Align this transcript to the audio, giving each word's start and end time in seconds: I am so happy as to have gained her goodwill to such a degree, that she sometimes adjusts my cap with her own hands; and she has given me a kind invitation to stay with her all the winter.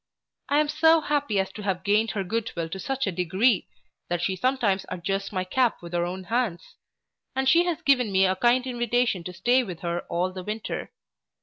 I 0.49 0.57
am 0.59 0.67
so 0.67 1.01
happy 1.01 1.39
as 1.39 1.51
to 1.51 1.61
have 1.61 1.83
gained 1.83 2.09
her 2.17 2.23
goodwill 2.23 2.69
to 2.69 2.79
such 2.79 3.05
a 3.05 3.11
degree, 3.11 3.67
that 4.09 4.19
she 4.19 4.35
sometimes 4.35 4.83
adjusts 4.89 5.31
my 5.31 5.43
cap 5.43 5.79
with 5.83 5.93
her 5.93 6.05
own 6.05 6.23
hands; 6.23 6.73
and 7.35 7.47
she 7.47 7.65
has 7.65 7.83
given 7.83 8.11
me 8.11 8.25
a 8.25 8.35
kind 8.35 8.65
invitation 8.65 9.23
to 9.25 9.31
stay 9.31 9.61
with 9.61 9.81
her 9.81 9.99
all 10.09 10.31
the 10.33 10.41
winter. 10.41 10.91